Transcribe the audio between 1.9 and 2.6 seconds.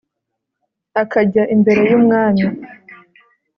umwami